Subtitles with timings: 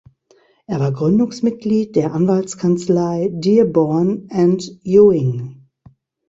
[0.65, 5.67] Er war Gründungsmitglied der Anwaltskanzlei "Dearborn and Ewing".